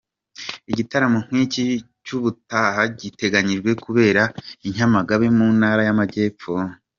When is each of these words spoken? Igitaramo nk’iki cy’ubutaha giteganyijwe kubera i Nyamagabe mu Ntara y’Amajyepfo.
Igitaramo 0.71 1.19
nk’iki 1.27 1.65
cy’ubutaha 2.05 2.81
giteganyijwe 2.99 3.69
kubera 3.83 4.23
i 4.67 4.69
Nyamagabe 4.75 5.25
mu 5.37 5.47
Ntara 5.57 5.81
y’Amajyepfo. 5.87 6.51